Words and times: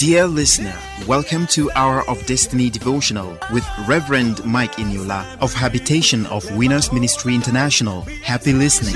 Dear 0.00 0.26
listener, 0.26 0.74
welcome 1.06 1.46
to 1.48 1.70
Hour 1.72 2.08
of 2.08 2.24
Destiny 2.24 2.70
devotional 2.70 3.36
with 3.52 3.68
Reverend 3.86 4.42
Mike 4.46 4.76
Eniola 4.76 5.26
of 5.42 5.52
Habitation 5.52 6.24
of 6.24 6.50
Winners 6.56 6.90
Ministry 6.90 7.34
International. 7.34 8.00
Happy 8.22 8.54
listening. 8.54 8.94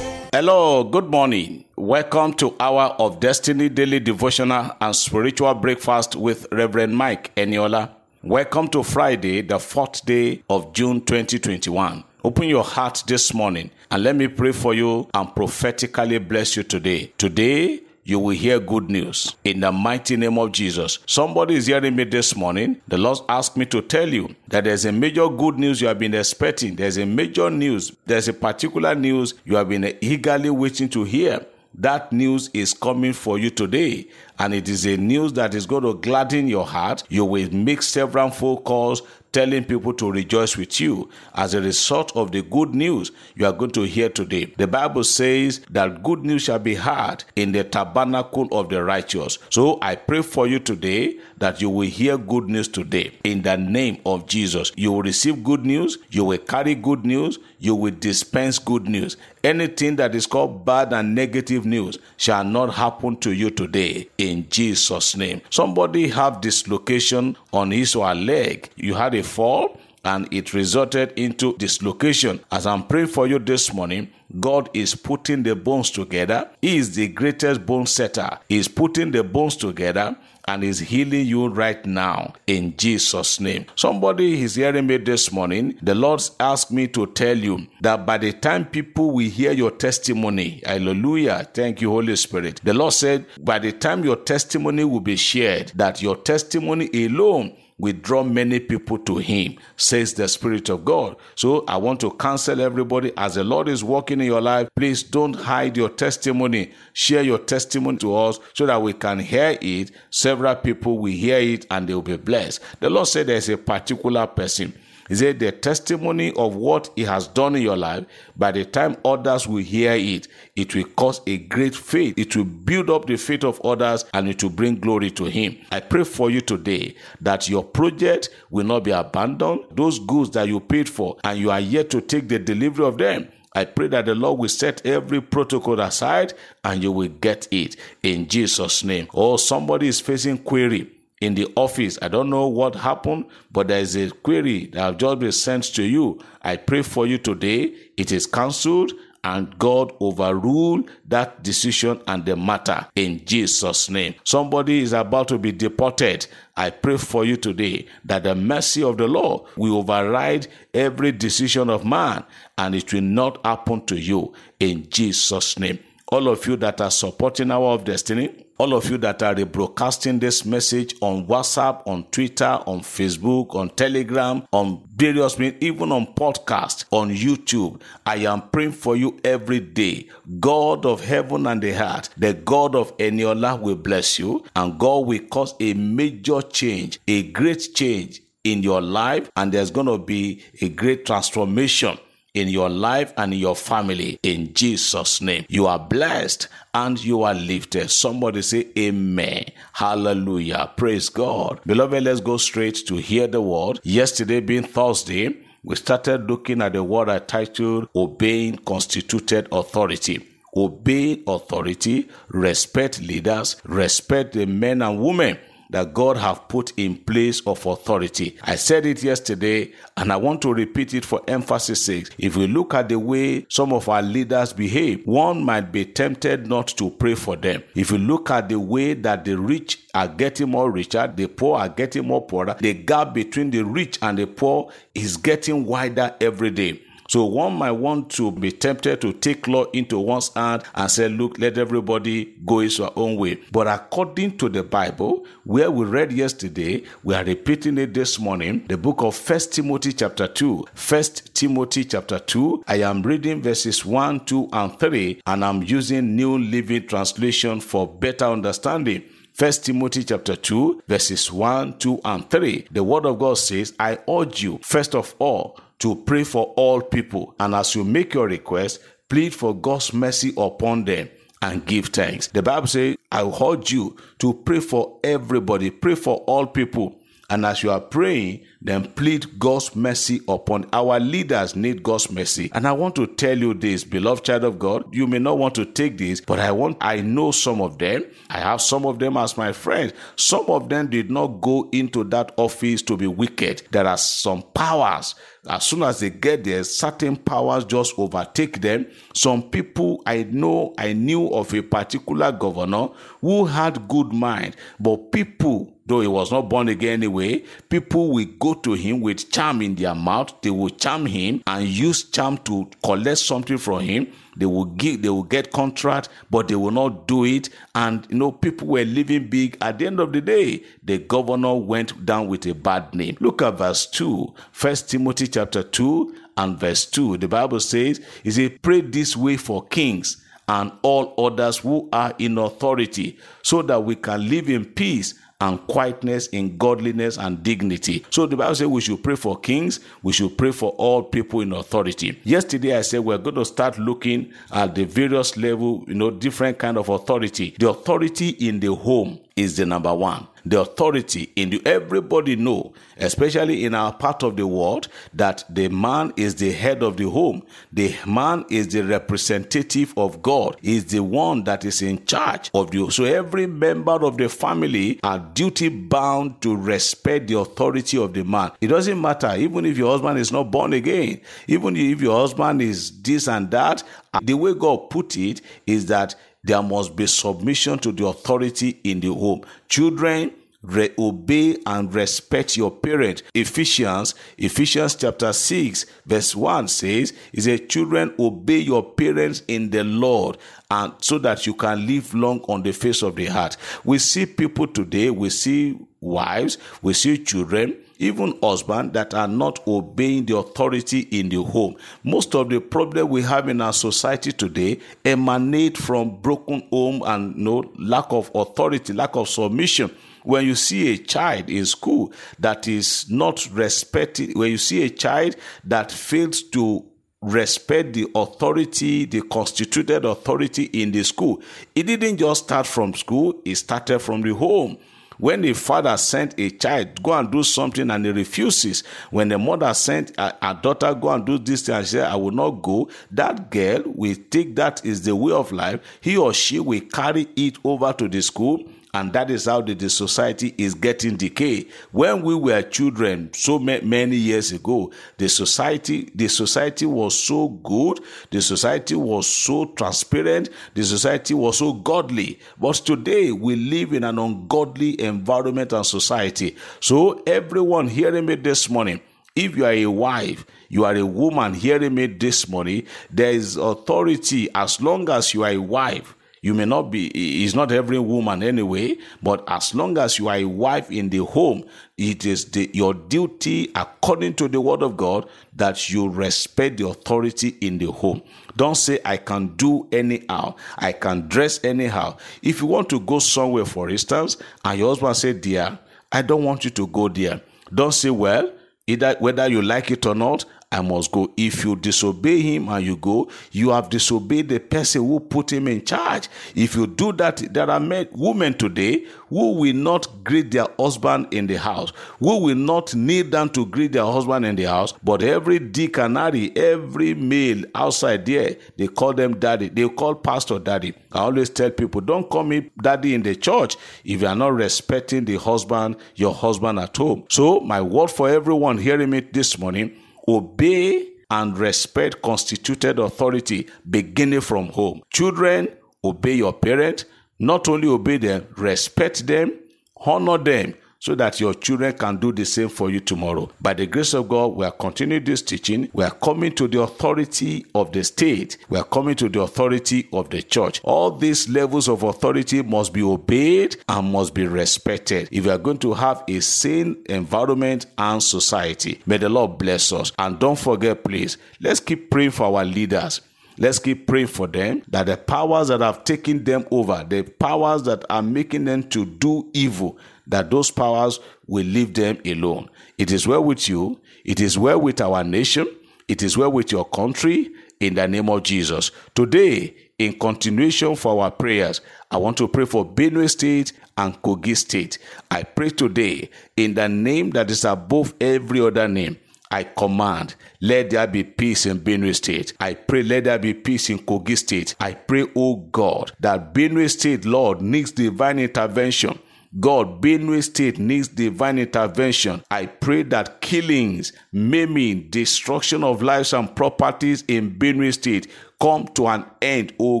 Hello, 0.32 0.84
good 0.84 1.10
morning. 1.10 1.64
Welcome 1.82 2.34
to 2.34 2.54
Hour 2.60 2.94
of 3.00 3.18
Destiny 3.18 3.68
Daily 3.68 3.98
Devotional 3.98 4.70
and 4.80 4.94
Spiritual 4.94 5.52
Breakfast 5.54 6.14
with 6.14 6.46
Reverend 6.52 6.96
Mike 6.96 7.34
Eniola. 7.34 7.90
Welcome 8.22 8.68
to 8.68 8.84
Friday, 8.84 9.40
the 9.40 9.58
fourth 9.58 10.06
day 10.06 10.44
of 10.48 10.72
June 10.74 11.00
2021. 11.00 12.04
Open 12.22 12.48
your 12.48 12.62
heart 12.62 13.02
this 13.08 13.34
morning 13.34 13.72
and 13.90 14.04
let 14.04 14.14
me 14.14 14.28
pray 14.28 14.52
for 14.52 14.74
you 14.74 15.08
and 15.12 15.34
prophetically 15.34 16.18
bless 16.18 16.56
you 16.56 16.62
today. 16.62 17.12
Today, 17.18 17.80
you 18.04 18.20
will 18.20 18.30
hear 18.30 18.60
good 18.60 18.88
news 18.88 19.34
in 19.42 19.58
the 19.58 19.72
mighty 19.72 20.16
name 20.16 20.38
of 20.38 20.52
Jesus. 20.52 21.00
Somebody 21.06 21.56
is 21.56 21.66
hearing 21.66 21.96
me 21.96 22.04
this 22.04 22.36
morning. 22.36 22.80
The 22.86 22.98
Lord 22.98 23.18
asked 23.28 23.56
me 23.56 23.66
to 23.66 23.82
tell 23.82 24.08
you 24.08 24.36
that 24.46 24.62
there's 24.62 24.84
a 24.84 24.92
major 24.92 25.28
good 25.28 25.58
news 25.58 25.80
you 25.80 25.88
have 25.88 25.98
been 25.98 26.14
expecting. 26.14 26.76
There's 26.76 26.96
a 26.96 27.06
major 27.06 27.50
news. 27.50 27.90
There's 28.06 28.28
a 28.28 28.32
particular 28.32 28.94
news 28.94 29.34
you 29.44 29.56
have 29.56 29.68
been 29.68 29.96
eagerly 30.00 30.50
waiting 30.50 30.88
to 30.90 31.02
hear. 31.02 31.44
That 31.74 32.12
news 32.12 32.50
is 32.52 32.74
coming 32.74 33.14
for 33.14 33.38
you 33.38 33.50
today, 33.50 34.08
and 34.38 34.54
it 34.54 34.68
is 34.68 34.86
a 34.86 34.96
news 34.96 35.32
that 35.34 35.54
is 35.54 35.66
going 35.66 35.84
to 35.84 35.94
gladden 35.94 36.48
your 36.48 36.66
heart. 36.66 37.04
You 37.08 37.24
will 37.24 37.50
make 37.52 37.82
several 37.82 38.30
phone 38.30 38.58
calls 38.58 39.02
telling 39.32 39.64
people 39.64 39.94
to 39.94 40.12
rejoice 40.12 40.56
with 40.56 40.78
you 40.80 41.08
as 41.34 41.54
a 41.54 41.60
result 41.60 42.14
of 42.14 42.32
the 42.32 42.42
good 42.42 42.74
news 42.74 43.10
you 43.34 43.46
are 43.46 43.52
going 43.52 43.70
to 43.70 43.82
hear 43.82 44.08
today. 44.08 44.52
The 44.58 44.66
Bible 44.66 45.04
says 45.04 45.60
that 45.70 46.02
good 46.02 46.24
news 46.24 46.42
shall 46.42 46.58
be 46.58 46.74
heard 46.74 47.24
in 47.34 47.52
the 47.52 47.64
tabernacle 47.64 48.48
of 48.52 48.68
the 48.68 48.84
righteous. 48.84 49.38
So 49.50 49.78
I 49.80 49.96
pray 49.96 50.22
for 50.22 50.46
you 50.46 50.58
today 50.58 51.18
that 51.38 51.60
you 51.60 51.70
will 51.70 51.88
hear 51.88 52.18
good 52.18 52.48
news 52.48 52.68
today 52.68 53.12
in 53.24 53.42
the 53.42 53.56
name 53.56 54.00
of 54.04 54.26
Jesus. 54.26 54.70
You 54.76 54.92
will 54.92 55.02
receive 55.02 55.42
good 55.42 55.64
news, 55.64 55.98
you 56.10 56.24
will 56.24 56.38
carry 56.38 56.74
good 56.74 57.04
news, 57.06 57.38
you 57.58 57.74
will 57.74 57.94
dispense 57.98 58.58
good 58.58 58.86
news. 58.86 59.16
Anything 59.42 59.96
that 59.96 60.14
is 60.14 60.26
called 60.26 60.64
bad 60.64 60.92
and 60.92 61.14
negative 61.14 61.64
news 61.64 61.98
shall 62.16 62.44
not 62.44 62.74
happen 62.74 63.16
to 63.18 63.32
you 63.32 63.50
today 63.50 64.08
in 64.30 64.48
Jesus' 64.48 65.16
name. 65.16 65.40
Somebody 65.50 66.08
have 66.08 66.40
dislocation 66.40 67.36
on 67.52 67.70
his 67.70 67.94
or 67.94 68.06
her 68.06 68.14
leg. 68.14 68.70
You 68.76 68.94
had 68.94 69.14
a 69.14 69.22
fall 69.22 69.80
and 70.04 70.28
it 70.32 70.52
resulted 70.54 71.12
into 71.16 71.56
dislocation. 71.56 72.40
As 72.50 72.66
I'm 72.66 72.86
praying 72.86 73.08
for 73.08 73.26
you 73.26 73.38
this 73.38 73.72
morning, 73.72 74.10
God 74.40 74.70
is 74.74 74.94
putting 74.94 75.42
the 75.42 75.54
bones 75.54 75.90
together. 75.90 76.50
He 76.60 76.76
is 76.76 76.94
the 76.94 77.08
greatest 77.08 77.66
bone 77.66 77.86
setter. 77.86 78.38
He 78.48 78.58
is 78.58 78.68
putting 78.68 79.10
the 79.12 79.22
bones 79.22 79.56
together 79.56 80.16
and 80.48 80.64
is 80.64 80.80
healing 80.80 81.26
you 81.26 81.48
right 81.48 81.84
now 81.86 82.32
in 82.46 82.76
Jesus' 82.76 83.38
name. 83.40 83.66
Somebody 83.76 84.42
is 84.42 84.56
hearing 84.56 84.86
me 84.86 84.96
this 84.96 85.30
morning. 85.30 85.78
The 85.82 85.94
Lord 85.94 86.22
asked 86.40 86.72
me 86.72 86.88
to 86.88 87.06
tell 87.06 87.36
you 87.36 87.66
that 87.80 88.04
by 88.06 88.18
the 88.18 88.32
time 88.32 88.64
people 88.64 89.12
will 89.12 89.28
hear 89.30 89.52
your 89.52 89.70
testimony, 89.70 90.62
hallelujah, 90.66 91.48
thank 91.54 91.80
you, 91.80 91.90
Holy 91.90 92.16
Spirit. 92.16 92.60
The 92.64 92.74
Lord 92.74 92.92
said, 92.92 93.26
by 93.40 93.58
the 93.58 93.72
time 93.72 94.04
your 94.04 94.16
testimony 94.16 94.84
will 94.84 95.00
be 95.00 95.16
shared, 95.16 95.72
that 95.76 96.02
your 96.02 96.16
testimony 96.16 96.90
alone 96.92 97.56
will 97.82 97.92
draw 97.94 98.22
many 98.22 98.60
people 98.60 98.96
to 98.96 99.18
him, 99.18 99.58
says 99.76 100.14
the 100.14 100.28
Spirit 100.28 100.68
of 100.68 100.84
God. 100.84 101.16
So 101.34 101.64
I 101.66 101.76
want 101.78 101.98
to 102.00 102.12
counsel 102.12 102.60
everybody 102.60 103.12
as 103.16 103.34
the 103.34 103.42
Lord 103.42 103.68
is 103.68 103.82
working 103.82 104.20
in 104.20 104.26
your 104.26 104.40
life, 104.40 104.68
please 104.76 105.02
don't 105.02 105.34
hide 105.34 105.76
your 105.76 105.88
testimony. 105.88 106.70
Share 106.92 107.22
your 107.22 107.40
testimony 107.40 107.98
to 107.98 108.14
us 108.14 108.38
so 108.54 108.66
that 108.66 108.80
we 108.80 108.92
can 108.92 109.18
hear 109.18 109.58
it. 109.60 109.90
Several 110.10 110.54
people 110.54 110.98
will 110.98 111.10
hear 111.12 111.38
it 111.38 111.66
and 111.72 111.88
they 111.88 111.94
will 111.94 112.02
be 112.02 112.16
blessed. 112.16 112.60
The 112.78 112.88
Lord 112.88 113.08
said 113.08 113.26
there's 113.26 113.48
a 113.48 113.58
particular 113.58 114.28
person. 114.28 114.74
He 115.08 115.14
said 115.16 115.38
the 115.38 115.52
testimony 115.52 116.32
of 116.34 116.54
what 116.56 116.90
he 116.96 117.02
has 117.02 117.28
done 117.28 117.56
in 117.56 117.62
your 117.62 117.76
life, 117.76 118.04
by 118.36 118.52
the 118.52 118.64
time 118.64 118.96
others 119.04 119.46
will 119.46 119.62
hear 119.62 119.92
it, 119.92 120.28
it 120.56 120.74
will 120.74 120.84
cause 120.84 121.20
a 121.26 121.38
great 121.38 121.74
faith. 121.74 122.14
It 122.16 122.36
will 122.36 122.44
build 122.44 122.90
up 122.90 123.06
the 123.06 123.16
faith 123.16 123.44
of 123.44 123.60
others 123.62 124.04
and 124.14 124.28
it 124.28 124.42
will 124.42 124.50
bring 124.50 124.78
glory 124.78 125.10
to 125.12 125.24
him. 125.24 125.58
I 125.70 125.80
pray 125.80 126.04
for 126.04 126.30
you 126.30 126.40
today 126.40 126.94
that 127.20 127.48
your 127.48 127.64
project 127.64 128.30
will 128.50 128.66
not 128.66 128.84
be 128.84 128.90
abandoned. 128.90 129.64
Those 129.72 129.98
goods 129.98 130.30
that 130.30 130.48
you 130.48 130.60
paid 130.60 130.88
for 130.88 131.16
and 131.24 131.38
you 131.38 131.50
are 131.50 131.60
yet 131.60 131.90
to 131.90 132.00
take 132.00 132.28
the 132.28 132.38
delivery 132.38 132.86
of 132.86 132.98
them. 132.98 133.28
I 133.54 133.66
pray 133.66 133.88
that 133.88 134.06
the 134.06 134.14
Lord 134.14 134.38
will 134.38 134.48
set 134.48 134.84
every 134.86 135.20
protocol 135.20 135.78
aside 135.80 136.32
and 136.64 136.82
you 136.82 136.90
will 136.90 137.08
get 137.08 137.48
it 137.50 137.76
in 138.02 138.26
Jesus' 138.26 138.82
name. 138.82 139.08
Or 139.12 139.38
somebody 139.38 139.88
is 139.88 140.00
facing 140.00 140.38
query 140.38 140.90
in 141.22 141.36
the 141.36 141.46
office. 141.54 141.98
I 142.02 142.08
don't 142.08 142.28
know 142.28 142.48
what 142.48 142.74
happened, 142.74 143.26
but 143.52 143.68
there 143.68 143.78
is 143.78 143.96
a 143.96 144.10
query 144.10 144.66
that 144.72 144.80
have 144.80 144.96
just 144.96 145.20
been 145.20 145.32
sent 145.32 145.64
to 145.76 145.84
you. 145.84 146.20
I 146.42 146.56
pray 146.56 146.82
for 146.82 147.06
you 147.06 147.16
today. 147.16 147.74
It 147.96 148.10
is 148.10 148.26
cancelled 148.26 148.92
and 149.22 149.56
God 149.56 149.92
overrule 150.00 150.82
that 151.06 151.44
decision 151.44 152.02
and 152.08 152.26
the 152.26 152.34
matter 152.34 152.88
in 152.96 153.24
Jesus' 153.24 153.88
name. 153.88 154.16
Somebody 154.24 154.80
is 154.80 154.92
about 154.92 155.28
to 155.28 155.38
be 155.38 155.52
deported. 155.52 156.26
I 156.56 156.70
pray 156.70 156.96
for 156.96 157.24
you 157.24 157.36
today 157.36 157.86
that 158.04 158.24
the 158.24 158.34
mercy 158.34 158.82
of 158.82 158.96
the 158.96 159.06
Lord 159.06 159.44
will 159.56 159.78
override 159.78 160.48
every 160.74 161.12
decision 161.12 161.70
of 161.70 161.84
man 161.84 162.24
and 162.58 162.74
it 162.74 162.92
will 162.92 163.00
not 163.00 163.46
happen 163.46 163.86
to 163.86 163.96
you 163.96 164.32
in 164.58 164.88
Jesus' 164.90 165.56
name. 165.56 165.78
All 166.08 166.26
of 166.26 166.44
you 166.48 166.56
that 166.56 166.80
are 166.80 166.90
supporting 166.90 167.52
our 167.52 167.74
of 167.74 167.84
destiny, 167.84 168.41
all 168.62 168.74
of 168.74 168.88
you 168.88 168.96
that 168.96 169.20
are 169.24 169.34
rebroadcasting 169.34 170.20
this 170.20 170.44
message 170.44 170.94
on 171.00 171.26
WhatsApp, 171.26 171.82
on 171.84 172.04
Twitter, 172.12 172.60
on 172.64 172.78
Facebook, 172.80 173.56
on 173.56 173.68
Telegram, 173.70 174.46
on 174.52 174.80
various 174.94 175.36
means, 175.36 175.56
even 175.60 175.90
on 175.90 176.06
podcast, 176.14 176.84
on 176.92 177.10
YouTube. 177.10 177.82
I 178.06 178.18
am 178.18 178.42
praying 178.50 178.70
for 178.70 178.94
you 178.94 179.18
every 179.24 179.58
day. 179.58 180.06
God 180.38 180.86
of 180.86 181.04
heaven 181.04 181.48
and 181.48 181.60
the 181.60 181.72
heart, 181.72 182.10
the 182.16 182.34
God 182.34 182.76
of 182.76 182.96
Eniola 182.98 183.60
will 183.60 183.74
bless 183.74 184.20
you, 184.20 184.44
and 184.54 184.78
God 184.78 185.06
will 185.06 185.26
cause 185.28 185.56
a 185.58 185.74
major 185.74 186.40
change, 186.40 187.00
a 187.08 187.32
great 187.32 187.74
change 187.74 188.22
in 188.44 188.62
your 188.62 188.80
life, 188.80 189.28
and 189.34 189.50
there's 189.50 189.72
going 189.72 189.88
to 189.88 189.98
be 189.98 190.40
a 190.60 190.68
great 190.68 191.04
transformation 191.04 191.98
in 192.34 192.48
your 192.48 192.68
life 192.68 193.12
and 193.16 193.34
your 193.34 193.56
family 193.56 194.18
in 194.22 194.52
Jesus' 194.54 195.20
name. 195.20 195.44
You 195.48 195.66
are 195.66 195.78
blessed 195.78 196.48
and 196.74 197.02
you 197.02 197.22
are 197.22 197.34
lifted. 197.34 197.90
Somebody 197.90 198.42
say 198.42 198.68
amen. 198.78 199.44
Hallelujah. 199.72 200.70
Praise 200.76 201.08
God. 201.08 201.60
Beloved, 201.66 202.02
let's 202.02 202.20
go 202.20 202.36
straight 202.36 202.76
to 202.86 202.96
hear 202.96 203.26
the 203.26 203.40
word. 203.40 203.80
Yesterday 203.82 204.40
being 204.40 204.64
Thursday, 204.64 205.36
we 205.62 205.76
started 205.76 206.28
looking 206.28 206.62
at 206.62 206.72
the 206.72 206.82
word 206.82 207.08
I 207.08 207.18
titled 207.20 207.88
Obeying 207.94 208.58
Constituted 208.58 209.48
Authority. 209.52 210.28
Obey 210.54 211.22
authority, 211.26 212.10
respect 212.28 213.00
leaders, 213.00 213.56
respect 213.64 214.34
the 214.34 214.44
men 214.44 214.82
and 214.82 215.00
women 215.00 215.38
that 215.72 215.92
God 215.92 216.16
have 216.18 216.48
put 216.48 216.72
in 216.76 216.96
place 216.96 217.40
of 217.46 217.66
authority. 217.66 218.38
I 218.42 218.54
said 218.56 218.86
it 218.86 219.02
yesterday 219.02 219.72
and 219.96 220.12
I 220.12 220.16
want 220.16 220.42
to 220.42 220.54
repeat 220.54 220.94
it 220.94 221.04
for 221.04 221.20
emphasis 221.26 221.84
sake. 221.84 222.08
If 222.18 222.36
we 222.36 222.46
look 222.46 222.74
at 222.74 222.88
the 222.88 222.98
way 222.98 223.46
some 223.48 223.72
of 223.72 223.88
our 223.88 224.02
leaders 224.02 224.52
behave, 224.52 225.04
one 225.06 225.44
might 225.44 225.72
be 225.72 225.84
tempted 225.84 226.46
not 226.46 226.68
to 226.68 226.90
pray 226.90 227.14
for 227.14 227.36
them. 227.36 227.62
If 227.74 227.90
you 227.90 227.98
look 227.98 228.30
at 228.30 228.48
the 228.48 228.60
way 228.60 228.94
that 228.94 229.24
the 229.24 229.38
rich 229.38 229.80
are 229.94 230.08
getting 230.08 230.50
more 230.50 230.70
richer, 230.70 231.12
the 231.14 231.26
poor 231.26 231.58
are 231.58 231.68
getting 231.68 232.06
more 232.06 232.24
poorer, 232.26 232.56
the 232.60 232.74
gap 232.74 233.14
between 233.14 233.50
the 233.50 233.62
rich 233.62 233.98
and 234.02 234.18
the 234.18 234.26
poor 234.26 234.70
is 234.94 235.16
getting 235.16 235.64
wider 235.64 236.14
every 236.20 236.50
day. 236.50 236.80
So 237.12 237.26
one 237.26 237.52
might 237.52 237.72
want 237.72 238.08
to 238.12 238.32
be 238.32 238.50
tempted 238.50 239.02
to 239.02 239.12
take 239.12 239.46
law 239.46 239.64
into 239.74 239.98
one's 239.98 240.32
hand 240.32 240.62
and 240.74 240.90
say, 240.90 241.10
look, 241.10 241.38
let 241.38 241.58
everybody 241.58 242.34
go 242.46 242.60
his 242.60 242.80
own 242.80 243.16
way. 243.16 243.38
But 243.52 243.66
according 243.66 244.38
to 244.38 244.48
the 244.48 244.62
Bible, 244.62 245.26
where 245.44 245.70
we 245.70 245.84
read 245.84 246.10
yesterday, 246.10 246.84
we 247.04 247.14
are 247.14 247.22
repeating 247.22 247.76
it 247.76 247.92
this 247.92 248.18
morning, 248.18 248.64
the 248.66 248.78
book 248.78 249.02
of 249.02 249.14
First 249.14 249.52
Timothy 249.52 249.92
chapter 249.92 250.26
2. 250.26 250.64
First 250.72 251.34
Timothy 251.34 251.84
chapter 251.84 252.18
2. 252.18 252.64
I 252.66 252.76
am 252.76 253.02
reading 253.02 253.42
verses 253.42 253.84
1, 253.84 254.24
2, 254.24 254.48
and 254.50 254.80
3, 254.80 255.20
and 255.26 255.44
I'm 255.44 255.62
using 255.64 256.16
New 256.16 256.38
Living 256.38 256.86
Translation 256.86 257.60
for 257.60 257.86
better 257.86 258.24
understanding. 258.24 259.02
First 259.34 259.66
Timothy 259.66 260.04
chapter 260.04 260.36
2, 260.36 260.84
verses 260.88 261.30
1, 261.30 261.78
2, 261.78 262.00
and 262.06 262.30
3. 262.30 262.68
The 262.70 262.82
word 262.82 263.04
of 263.04 263.18
God 263.18 263.36
says, 263.36 263.74
I 263.78 263.98
urge 264.08 264.42
you, 264.42 264.60
first 264.62 264.94
of 264.94 265.14
all, 265.18 265.58
to 265.82 265.96
pray 265.96 266.22
for 266.24 266.54
all 266.56 266.80
people. 266.80 267.34
And 267.40 267.54
as 267.54 267.74
you 267.74 267.84
make 267.84 268.14
your 268.14 268.28
request, 268.28 268.80
plead 269.08 269.34
for 269.34 269.54
God's 269.54 269.92
mercy 269.92 270.32
upon 270.36 270.84
them 270.84 271.10
and 271.42 271.66
give 271.66 271.86
thanks. 271.88 272.28
The 272.28 272.42
Bible 272.42 272.68
says, 272.68 272.96
I 273.10 273.22
urge 273.22 273.72
you 273.72 273.96
to 274.20 274.32
pray 274.32 274.60
for 274.60 275.00
everybody, 275.02 275.70
pray 275.70 275.96
for 275.96 276.18
all 276.28 276.46
people. 276.46 276.98
And 277.30 277.46
as 277.46 277.62
you 277.62 277.70
are 277.70 277.80
praying, 277.80 278.44
then 278.60 278.92
plead 278.92 279.38
God's 279.38 279.74
mercy 279.74 280.20
upon 280.28 280.68
our 280.72 281.00
leaders 281.00 281.56
need 281.56 281.82
God's 281.82 282.10
mercy. 282.10 282.50
And 282.52 282.68
I 282.68 282.72
want 282.72 282.94
to 282.96 283.06
tell 283.06 283.38
you 283.38 283.54
this, 283.54 283.84
beloved 283.84 284.24
child 284.24 284.44
of 284.44 284.58
God, 284.58 284.84
you 284.94 285.06
may 285.06 285.18
not 285.18 285.38
want 285.38 285.54
to 285.54 285.64
take 285.64 285.96
this, 285.96 286.20
but 286.20 286.38
I 286.38 286.52
want 286.52 286.76
I 286.80 287.00
know 287.00 287.30
some 287.30 287.62
of 287.62 287.78
them. 287.78 288.04
I 288.28 288.38
have 288.38 288.60
some 288.60 288.84
of 288.84 288.98
them 288.98 289.16
as 289.16 289.38
my 289.38 289.52
friends. 289.52 289.94
Some 290.16 290.44
of 290.48 290.68
them 290.68 290.90
did 290.90 291.10
not 291.10 291.40
go 291.40 291.70
into 291.72 292.04
that 292.04 292.32
office 292.36 292.82
to 292.82 292.96
be 292.98 293.06
wicked. 293.06 293.62
There 293.70 293.86
are 293.86 293.96
some 293.96 294.42
powers 294.54 295.14
as 295.48 295.64
soon 295.64 295.82
as 295.82 295.98
they 296.00 296.10
get 296.10 296.44
there, 296.44 296.62
certain 296.62 297.16
powers 297.16 297.64
just 297.64 297.98
overtake 297.98 298.60
them. 298.60 298.86
Some 299.12 299.42
people 299.50 300.00
I 300.06 300.22
know, 300.24 300.72
I 300.78 300.92
knew 300.92 301.28
of 301.28 301.52
a 301.52 301.62
particular 301.62 302.30
governor 302.30 302.88
who 303.20 303.46
had 303.46 303.88
good 303.88 304.12
mind, 304.12 304.56
but 304.78 305.10
people, 305.10 305.72
though 305.84 306.00
he 306.00 306.06
was 306.06 306.30
not 306.30 306.48
born 306.48 306.68
again 306.68 307.02
anyway, 307.02 307.42
people 307.68 308.12
will 308.12 308.26
go 308.38 308.54
to 308.54 308.74
him 308.74 309.00
with 309.00 309.32
charm 309.32 309.62
in 309.62 309.74
their 309.74 309.96
mouth. 309.96 310.32
They 310.42 310.50
will 310.50 310.70
charm 310.70 311.06
him 311.06 311.42
and 311.46 311.66
use 311.66 312.04
charm 312.04 312.38
to 312.38 312.70
collect 312.82 313.18
something 313.18 313.58
from 313.58 313.80
him 313.80 314.12
they 314.36 314.46
will 314.46 314.64
give, 314.64 315.02
they 315.02 315.08
will 315.08 315.22
get 315.22 315.52
contract, 315.52 316.08
but 316.30 316.48
they 316.48 316.54
will 316.54 316.70
not 316.70 317.06
do 317.06 317.24
it. 317.24 317.50
And 317.74 318.06
you 318.08 318.18
know, 318.18 318.32
people 318.32 318.68
were 318.68 318.84
living 318.84 319.28
big. 319.28 319.56
At 319.60 319.78
the 319.78 319.86
end 319.86 320.00
of 320.00 320.12
the 320.12 320.20
day, 320.20 320.64
the 320.82 320.98
governor 320.98 321.54
went 321.54 322.06
down 322.06 322.28
with 322.28 322.46
a 322.46 322.54
bad 322.54 322.94
name. 322.94 323.16
Look 323.20 323.42
at 323.42 323.58
verse 323.58 323.86
2, 323.86 324.34
First 324.52 324.90
Timothy 324.90 325.26
chapter 325.26 325.62
2 325.62 326.14
and 326.36 326.58
verse 326.58 326.86
2. 326.86 327.18
The 327.18 327.28
Bible 327.28 327.60
says, 327.60 328.00
Is 328.24 328.36
said, 328.36 328.62
pray 328.62 328.80
this 328.80 329.16
way 329.16 329.36
for 329.36 329.66
kings 329.66 330.22
and 330.48 330.72
all 330.82 331.14
others 331.18 331.58
who 331.58 331.88
are 331.92 332.14
in 332.18 332.38
authority, 332.38 333.18
so 333.42 333.62
that 333.62 333.84
we 333.84 333.94
can 333.94 334.28
live 334.28 334.48
in 334.48 334.64
peace 334.64 335.14
and 335.42 335.66
quietness 335.66 336.28
in 336.28 336.56
godliness 336.56 337.18
and 337.18 337.42
dignity. 337.42 338.04
So 338.10 338.26
the 338.26 338.36
Bible 338.36 338.54
says 338.54 338.66
we 338.68 338.80
should 338.80 339.02
pray 339.02 339.16
for 339.16 339.38
kings, 339.38 339.80
we 340.02 340.12
should 340.12 340.38
pray 340.38 340.52
for 340.52 340.70
all 340.72 341.02
people 341.02 341.40
in 341.40 341.52
authority. 341.52 342.20
Yesterday 342.22 342.76
I 342.76 342.82
said 342.82 343.00
we're 343.00 343.18
going 343.18 343.34
to 343.34 343.44
start 343.44 343.78
looking 343.78 344.32
at 344.52 344.74
the 344.74 344.84
various 344.84 345.36
level, 345.36 345.84
you 345.88 345.94
know, 345.94 346.10
different 346.10 346.58
kind 346.58 346.78
of 346.78 346.88
authority. 346.88 347.56
The 347.58 347.70
authority 347.70 348.30
in 348.30 348.60
the 348.60 348.72
home 348.74 349.18
is 349.42 349.56
the 349.56 349.66
number 349.66 349.92
one. 349.94 350.26
The 350.44 350.60
authority 350.60 351.32
in 351.36 351.50
the 351.50 351.62
everybody 351.64 352.34
know 352.34 352.72
especially 352.96 353.64
in 353.64 353.74
our 353.74 353.92
part 353.92 354.22
of 354.22 354.36
the 354.36 354.46
world 354.46 354.88
that 355.14 355.44
the 355.48 355.68
man 355.68 356.12
is 356.16 356.36
the 356.36 356.52
head 356.52 356.82
of 356.82 356.96
the 356.96 357.08
home. 357.08 357.42
The 357.72 357.94
man 358.06 358.44
is 358.50 358.68
the 358.68 358.82
representative 358.82 359.92
of 359.96 360.22
god. 360.22 360.56
Is 360.62 360.86
the 360.86 361.00
one 361.00 361.44
that 361.44 361.64
is 361.64 361.82
in 361.82 362.04
charge 362.06 362.50
of 362.54 362.70
the 362.70 362.90
so 362.90 363.04
every 363.04 363.46
member 363.46 363.92
of 364.04 364.16
the 364.16 364.28
family 364.28 365.00
are 365.02 365.18
duty 365.18 365.68
bound 365.68 366.40
to 366.42 366.56
respect 366.56 367.28
the 367.28 367.38
authority 367.38 367.98
of 367.98 368.14
the 368.14 368.24
man. 368.24 368.52
It 368.60 368.68
doesn't 368.68 369.00
matter 369.00 369.34
even 369.36 369.64
if 369.64 369.76
your 369.76 369.92
husband 369.92 370.18
is 370.18 370.32
not 370.32 370.50
born 370.50 370.72
again 370.72 371.20
even 371.46 371.76
if 371.76 372.00
your 372.00 372.18
husband 372.18 372.62
is 372.62 373.02
this 373.02 373.28
and 373.28 373.50
that 373.50 373.82
the 374.22 374.34
way 374.34 374.54
god 374.54 374.90
put 374.90 375.16
it 375.16 375.40
is 375.66 375.86
that 375.86 376.14
there 376.44 376.62
must 376.62 376.96
be 376.96 377.06
submission 377.06 377.78
to 377.78 377.92
the 377.92 378.06
authority 378.06 378.80
in 378.84 379.00
the 379.00 379.12
home. 379.12 379.42
Children, 379.68 380.32
Re- 380.64 380.94
obey 380.96 381.56
and 381.66 381.92
respect 381.92 382.56
your 382.56 382.70
parent. 382.70 383.24
Ephesians, 383.34 384.14
Ephesians 384.38 384.94
chapter 384.94 385.32
6, 385.32 385.86
verse 386.06 386.36
1 386.36 386.68
says, 386.68 387.12
is 387.32 387.48
a 387.48 387.58
children 387.58 388.14
obey 388.16 388.58
your 388.58 388.92
parents 388.92 389.42
in 389.48 389.70
the 389.70 389.82
Lord 389.82 390.38
and 390.70 390.92
so 391.00 391.18
that 391.18 391.48
you 391.48 391.54
can 391.54 391.84
live 391.84 392.14
long 392.14 392.42
on 392.42 392.62
the 392.62 392.70
face 392.70 393.02
of 393.02 393.16
the 393.16 393.28
earth. 393.28 393.56
We 393.84 393.98
see 393.98 394.24
people 394.24 394.68
today, 394.68 395.10
we 395.10 395.30
see 395.30 395.80
wives, 396.00 396.58
we 396.80 396.94
see 396.94 397.18
children, 397.18 397.76
even 398.02 398.36
husbands 398.42 398.92
that 398.94 399.14
are 399.14 399.28
not 399.28 399.66
obeying 399.66 400.26
the 400.26 400.36
authority 400.36 401.00
in 401.12 401.28
the 401.28 401.42
home. 401.42 401.76
Most 402.02 402.34
of 402.34 402.48
the 402.48 402.60
problem 402.60 403.08
we 403.08 403.22
have 403.22 403.48
in 403.48 403.60
our 403.60 403.72
society 403.72 404.32
today 404.32 404.80
emanate 405.04 405.78
from 405.78 406.20
broken 406.20 406.66
home 406.70 407.02
and 407.06 407.36
no 407.36 407.64
lack 407.78 408.06
of 408.10 408.30
authority, 408.34 408.92
lack 408.92 409.16
of 409.16 409.28
submission 409.28 409.90
when 410.24 410.44
you 410.46 410.54
see 410.54 410.92
a 410.92 410.98
child 410.98 411.50
in 411.50 411.66
school 411.66 412.12
that 412.38 412.68
is 412.68 413.10
not 413.10 413.48
respected, 413.52 414.36
when 414.36 414.50
you 414.50 414.58
see 414.58 414.82
a 414.84 414.90
child 414.90 415.36
that 415.64 415.90
fails 415.90 416.42
to 416.42 416.84
respect 417.20 417.92
the 417.92 418.06
authority, 418.14 419.04
the 419.04 419.22
constituted 419.22 420.04
authority 420.04 420.64
in 420.64 420.90
the 420.90 421.02
school, 421.04 421.40
it 421.74 421.84
didn't 421.84 422.18
just 422.18 422.44
start 422.44 422.66
from 422.66 422.92
school, 422.94 423.40
it 423.44 423.54
started 423.54 424.00
from 424.00 424.22
the 424.22 424.34
home. 424.34 424.76
When 425.22 425.42
the 425.42 425.52
father 425.52 425.96
sent 425.98 426.34
a 426.36 426.50
child, 426.50 427.00
go 427.00 427.12
and 427.12 427.30
do 427.30 427.44
something 427.44 427.88
and 427.92 428.04
he 428.04 428.10
refuses. 428.10 428.82
When 429.12 429.28
the 429.28 429.38
mother 429.38 429.72
sent 429.72 430.18
a, 430.18 430.34
a 430.50 430.52
daughter, 430.60 430.92
go 430.94 431.10
and 431.10 431.24
do 431.24 431.38
this 431.38 431.62
thing 431.62 431.76
and 431.76 431.86
say, 431.86 432.00
I 432.00 432.16
will 432.16 432.32
not 432.32 432.60
go, 432.60 432.88
that 433.12 433.48
girl 433.48 433.84
will 433.86 434.16
take 434.30 434.56
that 434.56 434.84
is 434.84 435.02
the 435.02 435.14
way 435.14 435.30
of 435.30 435.52
life. 435.52 435.78
He 436.00 436.16
or 436.16 436.34
she 436.34 436.58
will 436.58 436.80
carry 436.80 437.28
it 437.36 437.56
over 437.62 437.92
to 437.92 438.08
the 438.08 438.20
school 438.20 438.68
and 438.94 439.14
that 439.14 439.30
is 439.30 439.46
how 439.46 439.62
the, 439.62 439.72
the 439.72 439.88
society 439.88 440.54
is 440.58 440.74
getting 440.74 441.16
decay. 441.16 441.66
When 441.92 442.20
we 442.20 442.34
were 442.34 442.60
children, 442.60 443.32
so 443.32 443.58
many 443.58 444.16
years 444.16 444.52
ago, 444.52 444.92
the 445.16 445.30
society, 445.30 446.10
the 446.14 446.28
society 446.28 446.84
was 446.84 447.18
so 447.18 447.48
good, 447.48 448.00
the 448.30 448.42
society 448.42 448.94
was 448.94 449.26
so 449.26 449.64
transparent, 449.64 450.50
the 450.74 450.84
society 450.84 451.32
was 451.32 451.56
so 451.56 451.72
godly. 451.72 452.38
But 452.60 452.76
today 452.76 453.32
we 453.32 453.56
live 453.56 453.94
in 453.94 454.04
an 454.04 454.18
ungodly 454.18 455.00
environment 455.00 455.72
and 455.72 455.86
society. 455.86 456.56
So 456.80 457.22
everyone 457.26 457.88
hearing 457.88 458.26
me 458.26 458.34
this 458.34 458.68
morning, 458.68 459.00
if 459.34 459.56
you 459.56 459.64
are 459.64 459.72
a 459.72 459.86
wife, 459.86 460.44
you 460.68 460.84
are 460.84 460.96
a 460.96 461.06
woman 461.06 461.54
hearing 461.54 461.94
me 461.94 462.08
this 462.08 462.46
morning, 462.46 462.84
there 463.10 463.32
is 463.32 463.56
authority 463.56 464.50
as 464.54 464.82
long 464.82 465.08
as 465.08 465.32
you 465.32 465.44
are 465.44 465.52
a 465.52 465.56
wife 465.56 466.14
you 466.42 466.54
may 466.54 466.64
not 466.64 466.90
be, 466.90 467.06
it's 467.44 467.54
not 467.54 467.70
every 467.70 468.00
woman 468.00 468.42
anyway, 468.42 468.98
but 469.22 469.44
as 469.46 469.76
long 469.76 469.96
as 469.96 470.18
you 470.18 470.26
are 470.28 470.36
a 470.36 470.44
wife 470.44 470.90
in 470.90 471.08
the 471.08 471.18
home, 471.24 471.64
it 471.96 472.26
is 472.26 472.46
the, 472.46 472.68
your 472.74 472.94
duty, 472.94 473.70
according 473.76 474.34
to 474.34 474.48
the 474.48 474.60
word 474.60 474.82
of 474.82 474.96
God, 474.96 475.28
that 475.54 475.88
you 475.88 476.08
respect 476.08 476.78
the 476.78 476.88
authority 476.88 477.56
in 477.60 477.78
the 477.78 477.92
home. 477.92 478.22
Don't 478.56 478.74
say, 478.74 478.98
I 479.04 479.18
can 479.18 479.54
do 479.54 479.86
anyhow, 479.92 480.56
I 480.76 480.90
can 480.92 481.28
dress 481.28 481.62
anyhow. 481.64 482.16
If 482.42 482.60
you 482.60 482.66
want 482.66 482.88
to 482.90 482.98
go 482.98 483.20
somewhere, 483.20 483.64
for 483.64 483.88
instance, 483.88 484.36
and 484.64 484.76
your 484.80 484.88
husband 484.88 485.16
say, 485.16 485.32
Dear, 485.34 485.78
I 486.10 486.22
don't 486.22 486.42
want 486.42 486.64
you 486.64 486.70
to 486.72 486.88
go 486.88 487.08
there. 487.08 487.40
Don't 487.72 487.94
say, 487.94 488.10
Well, 488.10 488.52
either 488.88 489.14
whether 489.20 489.48
you 489.48 489.62
like 489.62 489.92
it 489.92 490.04
or 490.06 490.16
not, 490.16 490.44
I 490.72 490.80
must 490.80 491.12
go. 491.12 491.30
If 491.36 491.64
you 491.64 491.76
disobey 491.76 492.40
him 492.40 492.68
and 492.70 492.84
you 492.84 492.96
go, 492.96 493.28
you 493.52 493.70
have 493.70 493.90
disobeyed 493.90 494.48
the 494.48 494.58
person 494.58 495.06
who 495.06 495.20
put 495.20 495.52
him 495.52 495.68
in 495.68 495.84
charge. 495.84 496.28
If 496.54 496.74
you 496.74 496.86
do 496.86 497.12
that, 497.12 497.36
there 497.52 497.70
are 497.70 497.78
men, 497.78 498.08
women 498.12 498.54
today 498.54 499.06
who 499.28 499.52
will 499.52 499.74
not 499.74 500.24
greet 500.24 500.50
their 500.50 500.66
husband 500.78 501.28
in 501.30 501.46
the 501.46 501.56
house, 501.56 501.92
who 502.18 502.38
will 502.38 502.56
not 502.56 502.94
kneel 502.94 503.28
down 503.28 503.50
to 503.50 503.66
greet 503.66 503.92
their 503.92 504.04
husband 504.04 504.46
in 504.46 504.56
the 504.56 504.64
house, 504.64 504.94
but 505.04 505.22
every 505.22 505.56
and 505.56 506.18
every 506.56 507.14
male 507.14 507.64
outside 507.74 508.24
there, 508.24 508.56
they 508.76 508.86
call 508.86 509.12
them 509.12 509.38
daddy. 509.38 509.68
They 509.68 509.88
call 509.88 510.14
pastor 510.14 510.58
daddy. 510.58 510.94
I 511.12 511.20
always 511.20 511.50
tell 511.50 511.70
people, 511.70 512.00
don't 512.00 512.28
call 512.28 512.44
me 512.44 512.70
daddy 512.80 513.14
in 513.14 513.22
the 513.22 513.36
church 513.36 513.76
if 514.04 514.22
you 514.22 514.26
are 514.26 514.34
not 514.34 514.54
respecting 514.54 515.26
the 515.26 515.36
husband, 515.36 515.96
your 516.16 516.34
husband 516.34 516.78
at 516.78 516.96
home. 516.96 517.24
So 517.28 517.60
my 517.60 517.82
word 517.82 518.10
for 518.10 518.28
everyone 518.30 518.78
hearing 518.78 519.10
me 519.10 519.20
this 519.20 519.58
morning, 519.58 519.96
obey 520.28 521.08
and 521.30 521.58
respect 521.58 522.20
constituted 522.22 522.98
authority 522.98 523.68
beginning 523.88 524.40
from 524.40 524.68
home. 524.68 525.02
Children, 525.12 525.68
obey 526.04 526.34
your 526.34 526.52
parents. 526.52 527.04
Not 527.38 527.68
only 527.68 527.88
obey 527.88 528.18
them, 528.18 528.46
respect 528.56 529.26
them, 529.26 529.58
honor 529.96 530.38
them, 530.38 530.74
so 531.02 531.16
that 531.16 531.40
your 531.40 531.52
children 531.52 531.92
can 531.92 532.16
do 532.16 532.30
the 532.30 532.44
same 532.44 532.68
for 532.68 532.88
you 532.88 533.00
tomorrow. 533.00 533.50
By 533.60 533.74
the 533.74 533.88
grace 533.88 534.14
of 534.14 534.28
God, 534.28 534.54
we 534.54 534.64
are 534.64 534.70
continuing 534.70 535.24
this 535.24 535.42
teaching. 535.42 535.90
We 535.92 536.04
are 536.04 536.12
coming 536.12 536.54
to 536.54 536.68
the 536.68 536.80
authority 536.80 537.66
of 537.74 537.90
the 537.90 538.04
state. 538.04 538.56
We 538.68 538.78
are 538.78 538.84
coming 538.84 539.16
to 539.16 539.28
the 539.28 539.40
authority 539.40 540.08
of 540.12 540.30
the 540.30 540.42
church. 540.42 540.80
All 540.84 541.10
these 541.10 541.48
levels 541.48 541.88
of 541.88 542.04
authority 542.04 542.62
must 542.62 542.92
be 542.92 543.02
obeyed 543.02 543.78
and 543.88 544.12
must 544.12 544.32
be 544.32 544.46
respected 544.46 545.28
if 545.32 545.44
we 545.44 545.50
are 545.50 545.58
going 545.58 545.78
to 545.78 545.92
have 545.92 546.22
a 546.28 546.38
sane 546.38 547.02
environment 547.08 547.86
and 547.98 548.22
society. 548.22 549.02
May 549.04 549.16
the 549.16 549.28
Lord 549.28 549.58
bless 549.58 549.92
us. 549.92 550.12
And 550.20 550.38
don't 550.38 550.58
forget, 550.58 551.02
please, 551.02 551.36
let's 551.60 551.80
keep 551.80 552.12
praying 552.12 552.30
for 552.30 552.44
our 552.44 552.64
leaders. 552.64 553.22
Let's 553.58 553.78
keep 553.78 554.06
praying 554.06 554.28
for 554.28 554.46
them 554.46 554.82
that 554.88 555.06
the 555.06 555.16
powers 555.16 555.68
that 555.68 555.80
have 555.80 556.04
taken 556.04 556.44
them 556.44 556.66
over, 556.70 557.04
the 557.08 557.22
powers 557.22 557.82
that 557.84 558.04
are 558.08 558.22
making 558.22 558.64
them 558.64 558.82
to 558.90 559.04
do 559.04 559.50
evil, 559.52 559.98
that 560.26 560.50
those 560.50 560.70
powers 560.70 561.20
will 561.46 561.66
leave 561.66 561.94
them 561.94 562.18
alone. 562.24 562.70
It 562.98 563.10
is 563.10 563.26
well 563.26 563.44
with 563.44 563.68
you. 563.68 564.00
It 564.24 564.40
is 564.40 564.58
well 564.58 564.80
with 564.80 565.00
our 565.00 565.22
nation. 565.24 565.68
It 566.08 566.22
is 566.22 566.36
well 566.36 566.52
with 566.52 566.72
your 566.72 566.84
country 566.84 567.50
in 567.80 567.94
the 567.94 568.06
name 568.06 568.28
of 568.30 568.42
Jesus. 568.42 568.90
Today, 569.14 569.74
in 569.98 570.18
continuation 570.18 570.96
for 570.96 571.22
our 571.22 571.30
prayers, 571.30 571.80
I 572.10 572.16
want 572.16 572.36
to 572.38 572.48
pray 572.48 572.64
for 572.64 572.84
Benue 572.84 573.28
State 573.28 573.72
and 573.96 574.20
Kogi 574.22 574.56
State. 574.56 574.98
I 575.30 575.42
pray 575.42 575.70
today 575.70 576.30
in 576.56 576.74
the 576.74 576.88
name 576.88 577.30
that 577.30 577.50
is 577.50 577.64
above 577.64 578.14
every 578.20 578.60
other 578.60 578.88
name. 578.88 579.18
I 579.52 579.64
command, 579.64 580.34
let 580.60 580.90
there 580.90 581.06
be 581.06 581.24
peace 581.24 581.66
in 581.66 581.80
Benue 581.80 582.14
State. 582.14 582.54
I 582.58 582.74
pray, 582.74 583.02
let 583.02 583.24
there 583.24 583.38
be 583.38 583.52
peace 583.52 583.90
in 583.90 583.98
Kogi 583.98 584.36
State. 584.38 584.74
I 584.80 584.94
pray, 584.94 585.26
oh 585.36 585.56
God, 585.56 586.12
that 586.20 586.54
Benue 586.54 586.88
State, 586.90 587.26
Lord, 587.26 587.60
needs 587.60 587.92
divine 587.92 588.38
intervention. 588.38 589.18
God, 589.60 590.00
Benue 590.00 590.42
State 590.42 590.78
needs 590.78 591.08
divine 591.08 591.58
intervention. 591.58 592.42
I 592.50 592.64
pray 592.64 593.02
that 593.04 593.42
killings, 593.42 594.14
maiming, 594.32 595.08
destruction 595.10 595.84
of 595.84 596.02
lives 596.02 596.32
and 596.32 596.54
properties 596.56 597.22
in 597.28 597.54
Benue 597.58 597.92
State 597.92 598.28
come 598.62 598.86
to 598.94 599.08
an 599.08 599.24
end, 599.42 599.72
O 599.80 600.00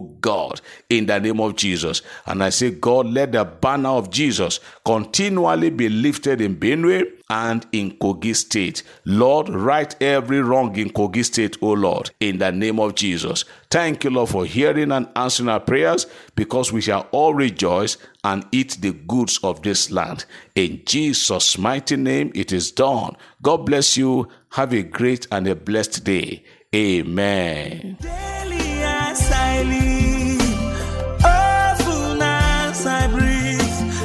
God, 0.20 0.60
in 0.88 1.06
the 1.06 1.18
name 1.18 1.40
of 1.40 1.56
Jesus. 1.56 2.00
And 2.26 2.44
I 2.44 2.50
say, 2.50 2.70
God, 2.70 3.06
let 3.06 3.32
the 3.32 3.44
banner 3.44 3.88
of 3.88 4.08
Jesus 4.10 4.60
continually 4.84 5.70
be 5.70 5.88
lifted 5.88 6.40
in 6.40 6.56
Benue 6.56 7.10
and 7.28 7.66
in 7.72 7.92
Kogi 7.98 8.36
State. 8.36 8.84
Lord, 9.04 9.48
right 9.48 10.00
every 10.00 10.40
wrong 10.40 10.76
in 10.76 10.90
Kogi 10.90 11.24
State, 11.24 11.56
O 11.60 11.72
Lord, 11.72 12.10
in 12.20 12.38
the 12.38 12.52
name 12.52 12.78
of 12.78 12.94
Jesus. 12.94 13.44
Thank 13.68 14.04
you, 14.04 14.10
Lord, 14.10 14.28
for 14.28 14.44
hearing 14.44 14.92
and 14.92 15.08
answering 15.16 15.48
our 15.48 15.58
prayers 15.58 16.06
because 16.36 16.72
we 16.72 16.82
shall 16.82 17.08
all 17.10 17.34
rejoice 17.34 17.96
and 18.22 18.46
eat 18.52 18.76
the 18.80 18.92
goods 18.92 19.40
of 19.42 19.62
this 19.62 19.90
land. 19.90 20.24
In 20.54 20.82
Jesus' 20.84 21.58
mighty 21.58 21.96
name, 21.96 22.30
it 22.34 22.52
is 22.52 22.70
done. 22.70 23.16
God 23.42 23.66
bless 23.66 23.96
you. 23.96 24.28
Have 24.50 24.72
a 24.72 24.82
great 24.82 25.26
and 25.30 25.46
a 25.46 25.54
blessed 25.54 26.04
day. 26.04 26.44
Amen. 26.74 27.98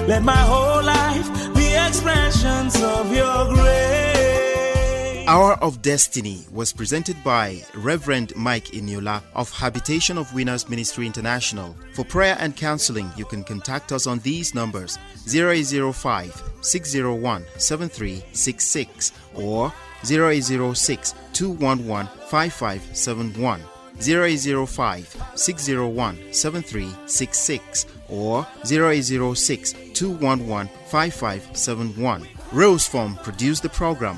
Let 0.08 0.24
my 0.24 0.38
whole 0.38 0.84
life 0.84 1.54
be 1.54 1.76
expressions 1.76 2.82
of 2.82 3.14
your 3.14 3.54
grace. 3.54 3.97
Hour 5.30 5.56
of 5.56 5.82
Destiny 5.82 6.46
was 6.54 6.72
presented 6.72 7.22
by 7.22 7.62
Reverend 7.76 8.34
Mike 8.38 8.68
Eniola 8.68 9.22
of 9.36 9.52
Habitation 9.52 10.18
of 10.18 10.34
Winners 10.34 10.70
Ministry 10.70 11.06
International. 11.06 11.76
For 11.92 12.06
prayer 12.06 12.38
and 12.40 12.56
counseling, 12.56 13.12
you 13.18 13.26
can 13.26 13.44
contact 13.44 13.92
us 13.92 14.08
on 14.08 14.20
these 14.20 14.56
numbers 14.56 14.98
0805 15.28 16.42
601 16.62 17.46
7366 17.58 19.12
or 19.36 19.74
0806 20.10 21.14
211 21.34 22.08
5571. 22.30 23.62
0805 24.00 25.24
601 25.36 26.34
7366 26.34 27.86
or 28.08 28.48
0806 28.66 29.74
211 29.94 30.70
5571. 30.86 32.28
Rose 32.54 32.88
Form 32.88 33.18
produced 33.18 33.64
the 33.64 33.70
program. 33.70 34.18